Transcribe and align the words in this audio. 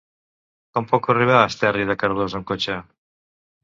Com 0.77 0.87
puc 0.93 1.11
arribar 1.15 1.37
a 1.41 1.43
Esterri 1.53 1.87
de 1.93 1.99
Cardós 2.05 2.41
amb 2.43 2.53
cotxe? 2.55 2.83